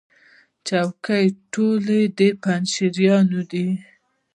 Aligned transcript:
چوکۍ 0.67 1.25
ټولې 1.53 1.99
د 2.17 2.19
پنجشیر 2.43 3.21
دي. 3.51 3.67